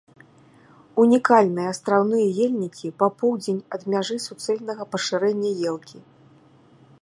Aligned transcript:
Унікальныя 1.01 1.67
астраўныя 1.73 2.25
ельнікі 2.45 2.87
па 3.03 3.07
поўдзень 3.19 3.61
ад 3.77 3.81
мяжы 3.95 4.17
суцэльнага 4.25 4.83
пашырэння 4.97 5.51
елкі. 5.75 5.97